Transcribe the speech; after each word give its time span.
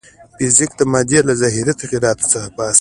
فزیک 0.37 0.71
د 0.79 0.81
مادې 0.91 1.19
له 1.27 1.33
ظاهري 1.41 1.73
تغیراتو 1.81 2.29
څخه 2.33 2.47
بحث 2.55 2.55
کوي. 2.57 2.69